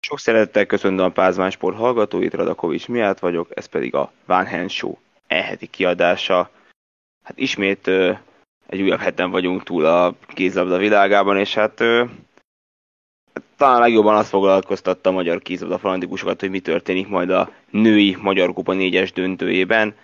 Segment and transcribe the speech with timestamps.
[0.00, 4.70] Sok szeretettel köszönöm a Pázmán Sport hallgatóit, Radakovics miatt vagyok, ez pedig a Van Hand
[4.70, 6.50] Show elheti kiadása.
[7.24, 8.12] Hát ismét ö,
[8.66, 12.04] egy újabb heten vagyunk túl a kézlabda világában, és hát ö,
[13.56, 18.52] talán legjobban azt foglalkoztatta a magyar kézlabda fanatikusokat, hogy mi történik majd a női Magyar
[18.52, 19.94] Kupa 4-es döntőjében.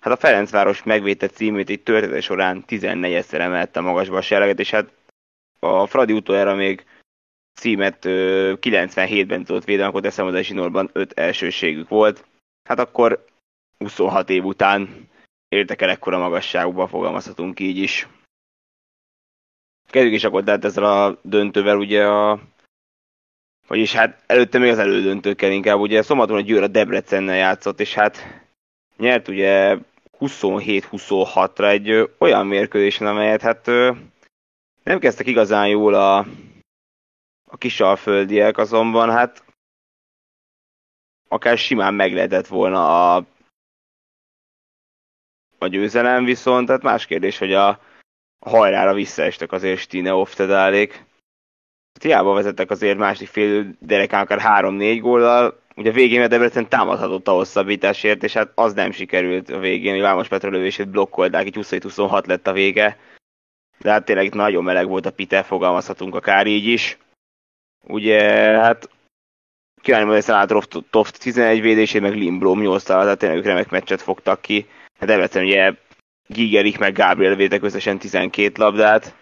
[0.00, 4.92] Hát a Ferencváros megvédte címét egy történet során 14-szer emelte magasba a serleget, és hát
[5.58, 6.84] a Fradi utoljára még
[7.58, 12.24] címet 97-ben tudott védeni, akkor a zsinórban 5 elsőségük volt.
[12.68, 13.24] Hát akkor
[13.78, 15.08] 26 év után
[15.48, 18.08] értek el ekkora magasságukba, fogalmazhatunk így is.
[19.90, 22.40] Kezdjük is akkor tehát ezzel a döntővel, ugye a
[23.66, 27.94] vagyis hát előtte még az elődöntőkkel inkább, ugye szombaton a Győr a Debrecennel játszott, és
[27.94, 28.44] hát
[28.96, 29.76] nyert ugye
[30.20, 33.66] 27-26-ra egy olyan mérkőzésen, amelyet hát
[34.82, 36.26] nem kezdtek igazán jól a,
[37.50, 39.42] a kisalföldiek, azonban hát
[41.28, 43.24] akár simán meg lehetett volna a,
[45.58, 47.80] a győzelem, viszont hát más kérdés, hogy a,
[48.38, 50.92] hajrára visszaestek azért Stine Oftedálék.
[51.92, 56.68] Hát hiába vezettek azért másik fél derekán akár 3-4 góllal, ugye a végén a Debrecen
[56.68, 61.46] támadhatott a hosszabbításért, és hát az nem sikerült a végén, hogy Vámos Petra lövését blokkolták,
[61.46, 62.98] így 27-26 lett a vége.
[63.78, 66.98] De hát tényleg nagyon meleg volt a Pite, fogalmazhatunk akár így is.
[67.86, 68.22] Ugye,
[68.58, 68.88] hát
[69.82, 70.52] hogy át
[70.90, 74.66] Toft 11 védését, meg Limblom 8 tehát tényleg ők remek meccset fogtak ki.
[74.98, 75.74] Hát Everton ugye
[76.26, 79.14] Gigerik meg Gabriel védtek összesen 12 labdát.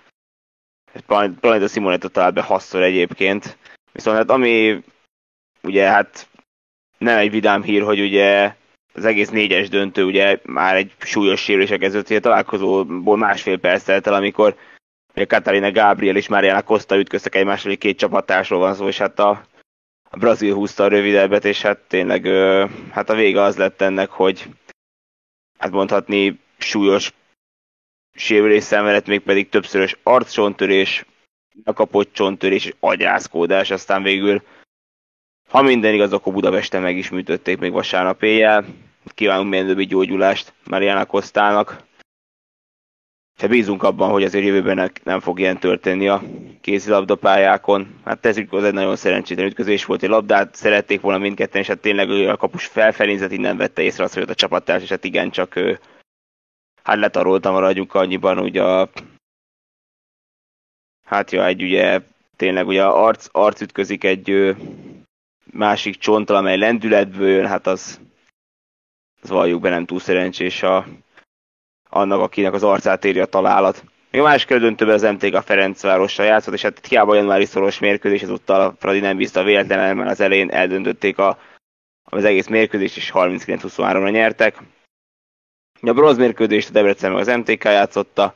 [1.41, 3.59] Planeta Simonetta talált be 6 egyébként.
[3.93, 4.83] Viszont hát ami
[5.63, 6.29] ugye hát
[6.99, 8.55] nem egy vidám hír, hogy ugye
[8.95, 14.07] az egész négyes döntő ugye már egy súlyos sérülések kezdődött, a találkozóból másfél perc telt
[14.07, 14.57] el, amikor
[15.17, 19.19] ugye Katarina Gabriel és Mariana Costa ütköztek egymásra, hogy két csapattársról van szó, és hát
[19.19, 19.47] a,
[20.11, 22.27] a Brazil húzta a rövidebbet, és hát tényleg
[22.91, 24.47] hát a vége az lett ennek, hogy
[25.59, 27.13] hát mondhatni súlyos
[28.15, 31.05] sérülés szenvedett, még pedig többszörös arccsontörés,
[31.75, 34.43] kapott csontörés és agyászkódás, aztán végül
[35.49, 38.65] ha minden igaz, akkor Budapesten meg is műtötték még vasárnap éjjel.
[39.15, 41.85] Kívánunk mindenőbbi gyógyulást Mariana Kosztának.
[43.37, 46.23] Ha bízunk abban, hogy azért jövőben nem fog ilyen történni a
[46.61, 48.01] kézilabdapályákon.
[48.05, 51.79] Hát ez az egy nagyon szerencsétlen ütközés volt, egy labdát szerették volna mindketten, és hát
[51.79, 55.57] tényleg a kapus felfelénzett, innen vette észre azt, hogy a csapattárs, és hát igen, csak
[55.57, 55.81] ő,
[56.83, 58.91] hát letaroltam maradjunk annyiban, ugye a,
[61.05, 62.01] hát ja, egy ugye
[62.37, 64.57] tényleg ugye arc, arc ütközik egy
[65.53, 68.01] másik csonttal, amely lendületből jön, hát az,
[69.23, 70.87] az valljuk be nem túl szerencsés a,
[71.97, 73.85] annak, akinek az arcát éri a találat.
[74.11, 78.23] Még a másik döntőben az MTG a Ferencvárosra játszott, és hát hiába januári szoros mérkőzés,
[78.23, 81.39] ezúttal a Fradi nem bízta véletlenül, mert az elején eldöntötték a,
[82.05, 84.57] az egész mérkőzést, és 39-23-ra nyertek.
[85.81, 88.35] A bronz mérkőzést a Debrecen meg az MTK játszotta,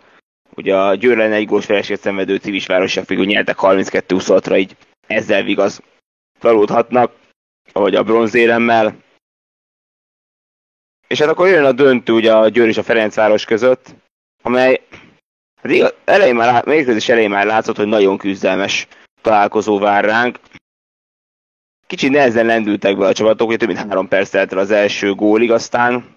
[0.54, 4.76] ugye a Győr egy gós veresét szenvedő Civisvárosok végül nyertek 32-26-ra, így
[5.06, 5.82] ezzel vigaz
[6.38, 7.12] feloldhatnak,
[7.72, 8.94] ahogy a bronzéremmel.
[11.10, 13.94] És hát akkor jön a döntő ugye a Győr és a Ferencváros között,
[14.43, 14.81] amely
[15.62, 18.88] hát igaz, elején már, mérkőzés elején már látszott, hogy nagyon küzdelmes
[19.22, 20.38] találkozó vár ránk.
[21.87, 25.50] Kicsit nehezen lendültek be a csapatok, hogy több mint három perc telt az első gólig,
[25.50, 26.16] aztán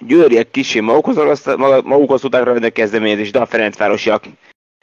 [0.00, 1.44] Győriek kicsi magukhoz,
[1.84, 4.24] magukhoz tudták ragadni a kezdeményezést, de a Ferencvárosiak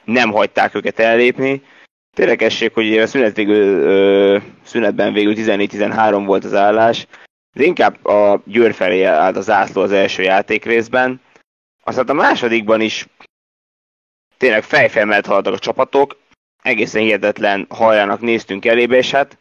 [0.04, 1.62] nem hagyták őket ellépni.
[2.16, 7.06] Ténylegesség, hogy a szünet végül, ö, szünetben végül 14-13 volt az állás,
[7.52, 11.20] de inkább a Győr felé állt az ászló az első játék részben.
[11.82, 13.06] Aztán a másodikban is
[14.36, 16.16] tényleg fejfel haladtak a csapatok,
[16.62, 19.38] egészen hihetetlen hajrának néztünk elébe, és hát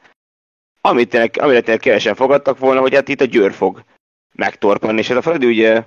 [0.81, 3.83] amit tényleg, amire tényleg kevesen fogadtak volna, hogy hát itt a Győr fog
[4.35, 5.83] megtorpanni, és hát a Fradi ugye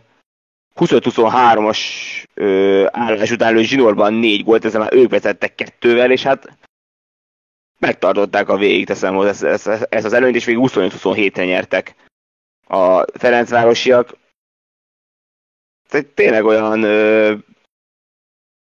[0.76, 1.78] 25-23-as
[2.90, 6.58] állás után lő zsinórban négy gólt, ezzel már ők vezettek kettővel, és hát
[7.78, 11.94] megtartották a végig, teszem hogy ezt, ezt, ezt az előnyt, és végig 25-27-re nyertek
[12.72, 14.16] a Ferencvárosiak.
[16.14, 17.34] Tényleg olyan ö,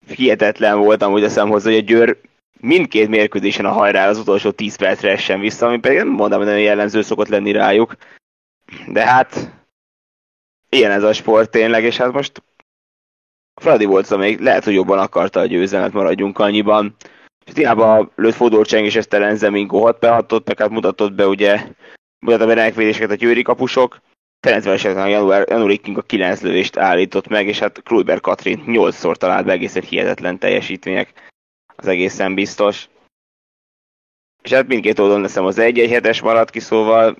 [0.07, 2.19] hihetetlen voltam, hogy teszem hozzá, hogy a Győr
[2.61, 6.47] mindkét mérkőzésen a hajrá az utolsó 10 percre essen vissza, ami pedig nem mondom, hogy
[6.47, 7.97] nagyon jellemző szokott lenni rájuk.
[8.89, 9.53] De hát
[10.69, 12.43] ilyen ez a sport tényleg, és hát most
[13.61, 16.97] Fradi volt, amelyik lehet, hogy jobban akarta a győzelmet, maradjunk annyiban.
[17.45, 21.67] És hiába lőtt Fodor Cseng és Esztelen Zeminko 6 behatott, meg hát mutatott be ugye,
[22.23, 24.01] mutatott be renekvédéseket a győri kapusok.
[24.41, 29.45] Ferencváros a január, január a 9 lövést állított meg, és hát Kluiber Katrin 8-szor talált
[29.45, 31.31] be egészen hihetetlen teljesítmények.
[31.77, 32.89] Az egészen biztos.
[34.43, 37.17] és hát mindkét oldalon leszem az egy-egy hetes maradt ki, szóval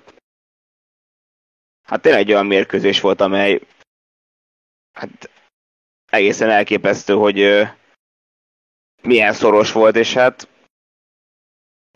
[1.83, 3.61] hát tényleg egy olyan mérkőzés volt, amely
[4.93, 5.29] hát
[6.05, 7.63] egészen elképesztő, hogy ö,
[9.01, 10.47] milyen szoros volt, és hát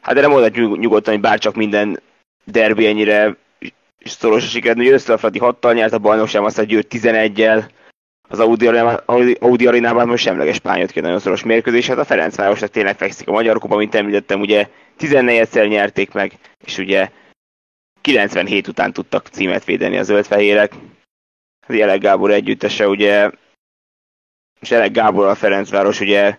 [0.02, 2.00] hát nem mondhatjuk nyugodtan, hogy bárcsak minden
[2.52, 3.36] derbi ennyire
[4.04, 7.64] szoros sikerült, hogy össze a Fradi 6 nyert a bajnokság, aztán győrt 11-el,
[8.30, 8.68] az Audi,
[9.40, 13.28] Audi arénában most semleges pályán jött ki nagyon szoros mérkőzés, hát a Ferencvárosnak tényleg fekszik
[13.28, 14.68] a Magyar Kupa, mint említettem, ugye
[15.00, 16.32] 14-szer nyerték meg,
[16.66, 17.10] és ugye
[18.02, 20.74] 97 után tudtak címet védeni a zöldfehérek.
[21.68, 23.32] Az Jelek Gábor együttese, ugye,
[24.60, 26.38] és Jelek Gábor a Ferencváros ugye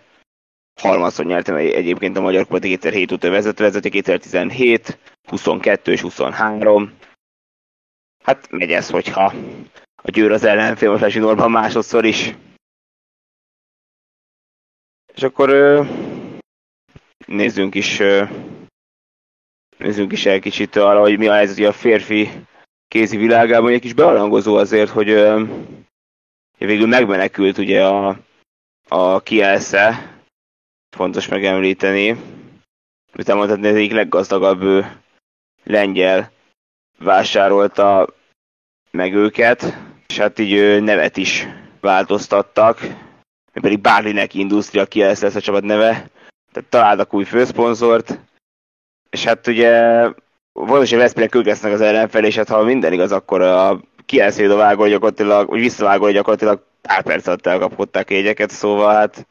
[0.79, 4.97] harmadszor nyertem egyébként a Magyar Kupát 2007 után vezető, vezető 2017,
[5.27, 6.93] 22 és 23.
[8.23, 9.33] Hát megy ez, hogyha
[9.95, 12.35] a Győr az ellenfél most zsinórban másodszor is.
[15.13, 15.49] És akkor
[17.25, 18.01] nézzünk is
[19.77, 22.29] nézzünk is el kicsit arra, hogy mi a helyzet a férfi
[22.87, 25.05] kézi világában, egy kis bearangozó azért, hogy
[26.57, 28.19] végül megmenekült ugye a,
[28.87, 30.18] a Kielsze,
[30.89, 32.15] fontos megemlíteni,
[33.17, 34.85] utána mondhatni, az egyik leggazdagabb
[35.63, 36.31] lengyel
[36.97, 38.07] vásárolta
[38.91, 39.77] meg őket,
[40.07, 41.47] és hát így nevet is
[41.79, 42.79] változtattak,
[43.53, 45.91] pedig Bárlinek Industria Kielsze lesz a csapat neve,
[46.51, 48.19] tehát találtak új főszponzort,
[49.09, 50.03] és hát ugye
[50.53, 54.55] valószínűleg Veszprémnek ők lesznek az ellenfel, és hát ha minden igaz, akkor a kielszéd a
[54.55, 59.27] vágó gyakorlatilag, vagy visszavágó gyakorlatilag pár perc alatt elkapkodták jegyeket, szóval hát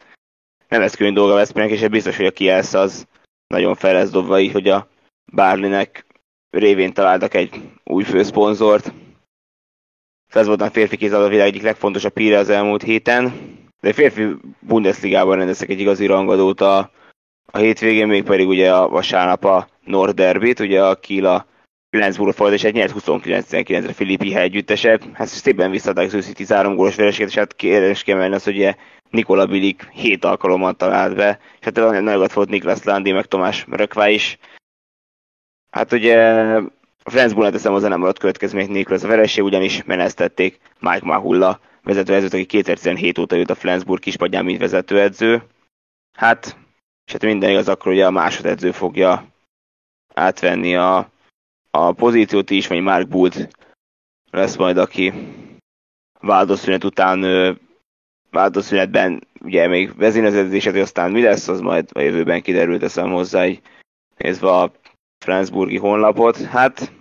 [0.69, 3.06] nem lesz könnyű dolga Veszprémnek, és biztos, hogy a kielsz az
[3.47, 4.88] nagyon fel lesz dobva így, hogy a
[5.32, 6.06] Bárlinek
[6.50, 8.93] révén találtak egy új főszponzort.
[10.32, 13.32] Ez volt a férfi kézzel a világ egyik legfontosabb híre az elmúlt héten.
[13.81, 16.91] De férfi Bundesligában rendeztek egy igazi rangadót a
[17.53, 21.47] a hétvégén még pedig ugye a vasárnap a Norderbit, ugye a Kila
[21.91, 25.00] Flensburg fordult, és egy nyert 29-19-re Filippi együttese.
[25.12, 28.75] Hát szépen visszadták az őszi 13 gólos vereséget, és hát kérdés kell az, hogy ugye
[29.10, 34.08] Nikola Bilik 7 alkalommal talált be, és hát nagyon volt Niklas Landi, meg Tomás Rökvá
[34.08, 34.38] is.
[35.70, 36.43] Hát ugye
[37.05, 42.32] a Flensburg teszem hozzá nem maradt következmény Niklas a vereség, ugyanis menesztették Mike Mahulla vezetőedzőt,
[42.32, 45.43] aki 2017 óta jött a Flensburg kispadján, mint vezetőedző.
[46.16, 46.56] Hát
[47.08, 49.26] és hát minden igaz, akkor ugye a másodedző fogja
[50.14, 51.10] átvenni a,
[51.70, 53.49] a pozíciót is, vagy Mark Bult
[54.31, 55.12] lesz majd, aki
[56.20, 57.20] változszünet után
[58.30, 63.46] változszünetben ugye még vezényeződéset, hogy aztán mi lesz, az majd a jövőben kiderült, teszem hozzá,
[63.46, 63.60] így
[64.16, 64.72] nézve a
[65.25, 66.36] Franzburgi honlapot.
[66.36, 66.92] Hát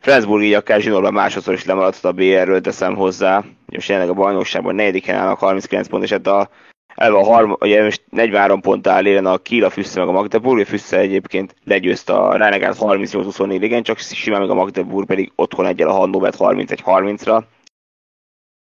[0.00, 3.44] Franzburg így akár zsinórban másodszor is lemaradt a BR-ről, teszem hozzá.
[3.66, 6.50] Most jelenleg a bajnokságban negyediken állnak 39 pont, és hát a
[6.94, 10.60] Elve a harm, ugye most 43 pont áll élen a Kila Füsse meg a Magdeburg,
[10.60, 15.66] a Füsse egyébként legyőzte a Renegát 38-24, igen, csak simán meg a Magdeburg pedig otthon
[15.66, 17.42] egyel a Hannovert 31-30-ra.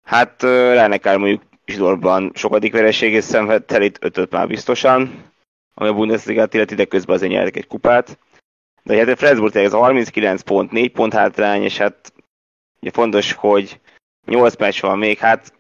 [0.03, 5.25] Hát Renegát mondjuk Zsidorban sokadik vereségét szenvedt el, itt ötöt már biztosan,
[5.75, 8.19] ami a Bundesliga-t illeti, de közben azért nyertek egy kupát.
[8.83, 12.13] De hát a Freiburg ez a 39 pont, 4 pont hátrány, és hát
[12.81, 13.81] ugye fontos, hogy
[14.27, 15.53] 8 meccs van még, hát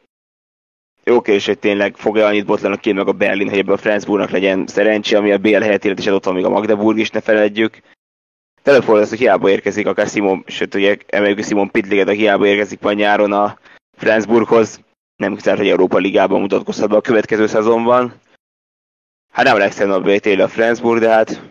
[1.05, 4.67] jó kérdés, hogy tényleg fog-e annyit botlanak ki meg a Berlin helyéből a Franzburgnak legyen
[4.67, 7.81] szerencsé, ami a BL helyet illet, és ott van még a Magdeburg is, ne feledjük.
[8.62, 12.46] Telefon az, hogy hiába érkezik, akár Simon, sőt, ugye emeljük, hogy Simon Pitliget, a hiába
[12.46, 13.58] érkezik majd nyáron a
[13.96, 14.81] Franzburghoz.
[15.17, 18.15] Nem kizárt, hogy Európa Ligában mutatkozhat be a következő szezonban.
[19.33, 21.43] Hát nem legszebb tél a Franzburg, de hát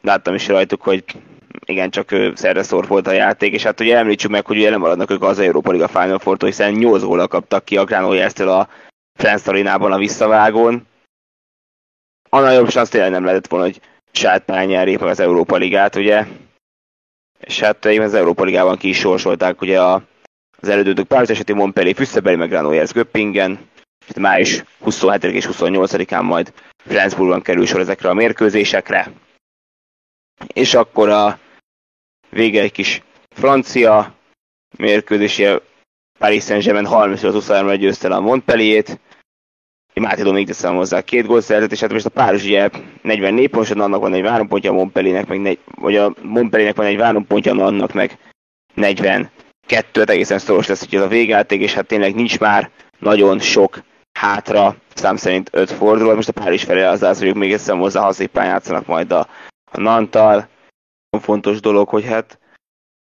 [0.00, 1.04] láttam is rajtuk, hogy
[1.66, 4.80] igen, csak szerre szor volt a játék, és hát ugye említsük meg, hogy ugye nem
[4.80, 8.68] maradnak ők az Európa Liga Final four hiszen 8 góla kaptak ki a Granollers-től a
[9.18, 10.86] Franz a visszavágón.
[12.28, 13.80] A nagyobb az tényleg nem lehetett volna, hogy
[14.12, 16.26] saját pályán nyerjék meg az Európa Ligát, ugye.
[17.40, 20.02] És hát az Európa Ligában ki is sorsolták ugye a,
[20.62, 23.58] az elődöntők Párizs eseti Montpellier, Füsszebeli, meg Granollers Göppingen.
[24.16, 29.12] Május 27 és 28-án majd Flensburgban kerül sor ezekre a mérkőzésekre.
[30.46, 31.38] És akkor a
[32.30, 34.14] vége egy kis francia
[34.78, 35.60] mérkőzése
[36.18, 39.00] Paris Saint-Germain 35-23-ra győzte le a Montpellier-t.
[39.94, 42.70] Máté még teszem hozzá két gólt szerzett, és hát most a Párizs ugye
[43.02, 46.86] 44 pontosan, annak van egy várom pontja, a Montpelliernek meg negy, vagy a Montpelliernek van
[46.86, 48.18] egy várom pontja, annak meg
[48.74, 49.30] 42,
[49.68, 53.82] hát egészen szoros lesz hogy ez a végjáték, és hát tényleg nincs már nagyon sok
[54.12, 56.14] hátra, szám szerint 5 fordulat.
[56.14, 59.28] Most a Párizs felé az az, hogy még egyszer hozzá hazépán játszanak majd a,
[59.64, 60.48] a Nantal.
[61.20, 62.38] Fontos dolog, hogy hát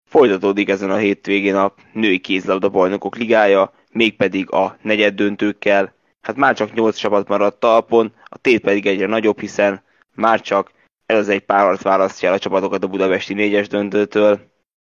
[0.10, 5.94] Folytatódik ezen a hétvégén a női kézlabda bajnokok ligája, mégpedig a negyed döntőkkel.
[6.22, 9.82] Hát már csak 8 csapat maradt talpon, a tét pedig egyre nagyobb, hiszen
[10.16, 10.72] már csak
[11.06, 14.40] ez az egy párharc választja el a csapatokat a budapesti négyes döntőtől,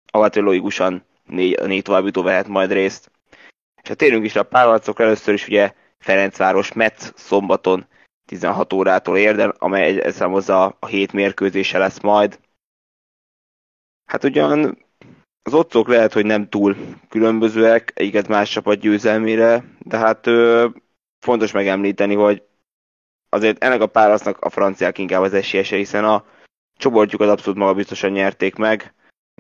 [0.07, 3.10] ahol logikusan négy, négy továbbjutó vehet majd részt.
[3.82, 7.86] És ha térünk is a párharcokra, először is ugye Ferencváros Metz szombaton
[8.26, 12.40] 16 órától érden, amely számozza a hét mérkőzése lesz majd.
[14.04, 14.78] Hát ugyan
[15.42, 16.76] az otcok lehet, hogy nem túl
[17.08, 20.68] különbözőek egyiket más csapat győzelmére, de hát ö,
[21.18, 22.42] fontos megemlíteni, hogy
[23.28, 26.24] azért ennek a pálasznak a franciák inkább az esélyese, hiszen a
[26.76, 28.94] csoportjukat abszolút magabiztosan nyerték meg,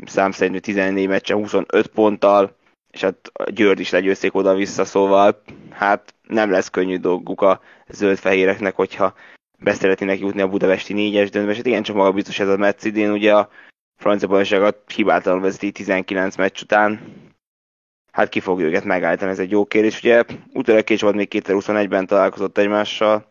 [0.04, 2.56] szám szerint 14 meccsen 25 ponttal,
[2.90, 9.14] és hát Győr is legyőzték oda-vissza, szóval hát nem lesz könnyű dolguk a zöld-fehéreknek, hogyha
[9.58, 13.10] beszeretnének jutni a budapesti négyes döntőbe, és hát igen, maga biztos ez a meccs idén,
[13.10, 13.50] ugye a
[13.96, 17.00] francia bajnokságot hibátlanul vezeti 19 meccs után,
[18.12, 19.98] hát ki fog őket megállítani, ez egy jó kérdés.
[19.98, 23.26] Ugye utólag két csapat még 2021-ben találkozott egymással,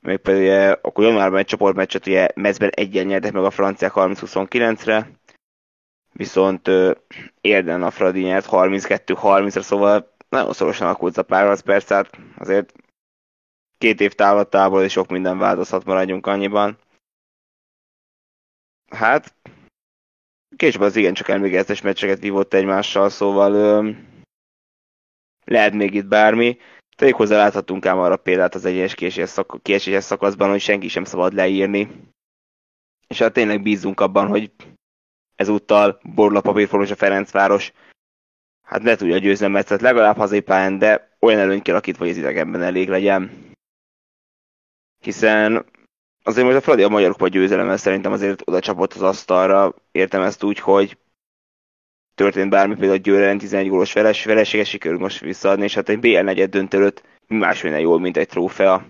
[0.00, 5.10] még pedig ugye, akkor januárban egy csoportmeccset ugye mezben egyen nyertek meg a franciák 30-29-re,
[6.12, 6.70] viszont
[7.40, 12.72] Érden a Fradi nyert 32-30-ra, szóval nagyon szorosan alakult a párharc, persze hát azért
[13.78, 16.78] két év távlatából és sok minden változhat, maradjunk annyiban.
[18.90, 19.34] Hát,
[20.56, 23.90] később az igencsak emlékezetes meccseket vívott egymással, szóval ö,
[25.44, 26.58] lehet még itt bármi.
[26.96, 28.94] Tegyük hozzá láthatunk ám arra példát az egyes
[29.62, 31.88] kieséses szakaszban, hogy senki sem szabad leírni.
[33.08, 34.50] És hát tényleg bízunk abban, hogy
[35.42, 37.72] ezúttal Borla Papírformos a Ferencváros.
[38.62, 42.18] Hát le tudja győzni a meccet legalább hazai pályán, de olyan előny kialakítva, hogy az
[42.18, 43.50] idegenben elég legyen.
[45.04, 45.64] Hiszen
[46.22, 50.22] azért most a Fradi a magyar kupa győzelemmel szerintem azért oda csapott az asztalra, értem
[50.22, 50.98] ezt úgy, hogy
[52.14, 55.98] történt bármi, például a Győr 11 gólos veles, vereséges sikerül most visszaadni, és hát egy
[55.98, 58.86] BL negyed döntő előtt más jól, mint egy trófea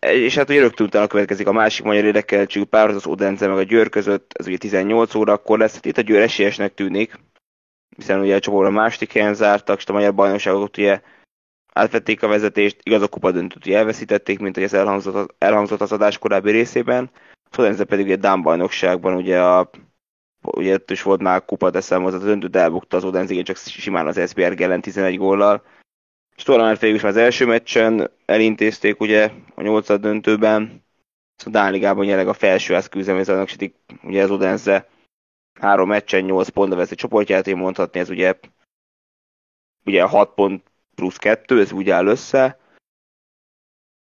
[0.00, 3.62] és hát ugye rögtön utána következik a másik magyar érdekeltségű pár, az Odense meg a
[3.62, 7.18] Győr között, ez ugye 18 órakor lesz, hát itt a Győr esélyesnek tűnik,
[7.96, 11.00] hiszen ugye a csoportra második helyen zártak, és a magyar bajnokságot ugye
[11.72, 15.92] átvették a vezetést, igaz a kupa döntőt ugye elveszítették, mint hogy ez elhangzott, elhangzott az
[15.92, 17.10] adás korábbi részében,
[17.50, 19.70] az Odense pedig ugye Dán bajnokságban ugye a
[20.42, 24.06] ugye ott is volt már kupa, de az a döntőt elbukta az Odense, csak simán
[24.06, 25.62] az SBR ellen 11 góllal,
[26.44, 30.84] talán végül is az első meccsen elintézték ugye a nyolcad döntőben,
[31.44, 33.46] a Dán Ligában jelenleg a felső eszküzemében
[34.02, 34.88] ugye ez Odense.
[35.60, 38.38] Három meccsen 8 pontra veszi csoportját, én mondhatni, ez ugye,
[39.84, 40.62] ugye 6 pont
[40.94, 42.58] plusz 2, ez úgy áll össze.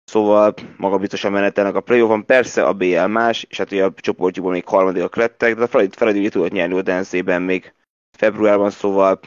[0.05, 4.53] Szóval maga biztosan menetelnek a play persze a BL más, és hát ugye a csoportjukból
[4.53, 7.73] még harmadikak lettek, de a Fradi, Fradi ugye tudott nyerni Odense-ben még
[8.17, 9.21] februárban, szóval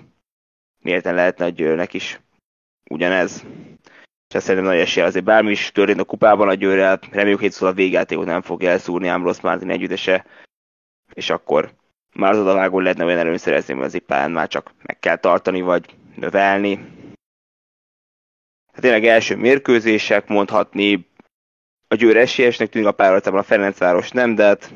[0.79, 2.19] miért lehetne a Győrnek is
[2.91, 3.45] ugyanez.
[4.27, 7.55] És ez szerintem nagy esélye azért bármi is történt a kupában a győrrel, reméljük, hogy
[7.59, 10.25] a végjátékot nem fog elszúrni ám Ross Martin együttese,
[11.13, 11.73] és akkor
[12.13, 15.61] már az odavágón lehetne olyan erőn szerezni, hogy az ipán már csak meg kell tartani,
[15.61, 16.75] vagy növelni.
[18.71, 21.09] Hát tényleg első mérkőzések, mondhatni
[21.87, 24.73] a győr esélyesnek tűnik a pályázatban a Ferencváros nem, de hát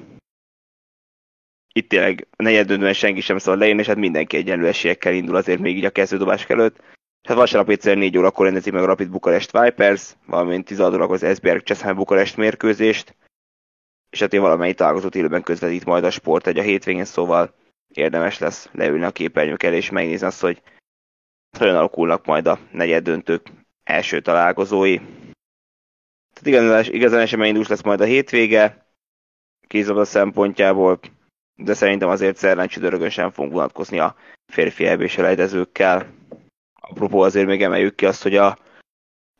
[1.73, 5.59] itt tényleg a negyed senki sem szabad leírni, és hát mindenki egyenlő esélyekkel indul azért
[5.59, 6.81] még így a kezdődobás előtt.
[7.25, 11.35] Hát vasárnap egyszer 4 órakor rendezi meg a Rapid Bukarest Vipers, valamint 16 órakor az
[11.35, 13.15] SBR Cseszheim Bukarest mérkőzést,
[14.09, 17.53] és hát én valamelyik találkozót élőben közvetít majd a sport egy a hétvégén, szóval
[17.93, 20.61] érdemes lesz leülni a képernyők elé és megnézni azt, hogy
[21.57, 23.51] hogyan alakulnak majd a negyed döntők
[23.83, 24.97] első találkozói.
[26.33, 28.85] Tehát igazán, igazán eseménydús lesz majd a hétvége,
[29.67, 30.99] kézabda szempontjából,
[31.55, 34.15] de szerintem azért szerdán csütörtökön sem fogunk vonatkozni a
[34.51, 36.13] férfi elbéselejtezőkkel
[36.89, 38.57] apropó azért még emeljük ki azt, hogy a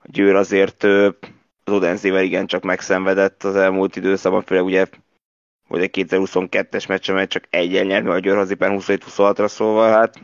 [0.03, 4.85] Győr azért az Odenzével igencsak megszenvedett az elmúlt időszakban, főleg ugye
[5.67, 10.21] hogy egy 2022-es meccs, amely csak egyen nyert, mert a Győr hazépen 27-26-ra szóval hát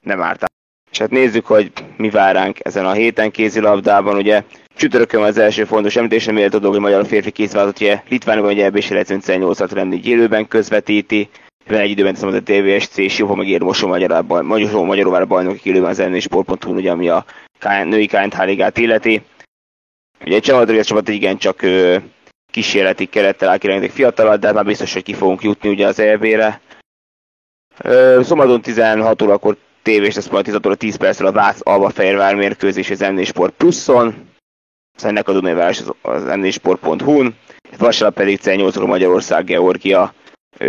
[0.00, 0.44] nem árt.
[0.90, 4.44] És hát nézzük, hogy mi vár ránk ezen a héten kézilabdában, ugye
[4.74, 8.80] csütörökön az első fontos említésre méltó dolog, hogy magyar férfi kézvállalat, ugye Litvániában ugye ebbé
[9.36, 9.72] 8 at
[10.04, 11.28] élőben közvetíti,
[11.66, 15.68] vele egy időben teszem, a TVSC és jó, meg ír Mosó Magyarában, Magyaró Magyaróvára bajnoki
[15.68, 17.24] élőben az zenés.hu, ugye, ami a
[17.84, 19.22] női KNH ligát illeti.
[20.24, 21.96] Ugye egy csapat, csapat igen csak ö,
[22.50, 25.98] kísérleti kerettel áll ki fiatalat, de hát már biztos, hogy ki fogunk jutni ugye az
[25.98, 26.60] EB-re.
[28.22, 32.90] Szombaton 16 órakor tévés lesz majd 16 óra 10 perccel a Vász Alba Fehérvár mérkőzés
[32.90, 34.30] az MD Sport Pluszon.
[34.94, 37.34] Aztán ennek a Dunajváros az, az mdsport.hu-n.
[37.78, 40.14] Vasárnap pedig 18 óra Magyarország Georgia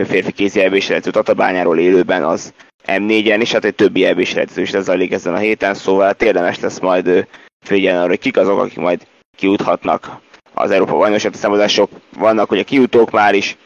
[0.05, 2.53] férfi kézi elbéselhető Tatabányáról élőben az
[2.85, 6.59] M4-en, és hát egy többi elbéselhető is ez zajlik ezen a héten, szóval hát érdemes
[6.59, 7.27] lesz majd
[7.65, 9.07] figyelni arra, hogy kik azok, akik majd
[9.37, 10.19] kijuthatnak
[10.53, 13.57] az Európa bajnokság számozások vannak, hogy a kiutók már is,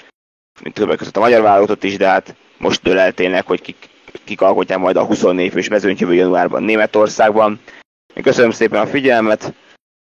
[0.63, 3.13] mint többek között a magyar válogatott is, de hát most dől el
[3.45, 3.89] hogy kik,
[4.23, 7.59] kik alkotják majd a 24 fős mezőnyt jövő januárban Németországban.
[8.13, 9.53] Én köszönöm szépen a figyelmet,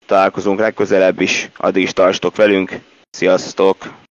[0.06, 4.00] találkozunk legközelebb is, addig is tartsatok velünk, sziasztok!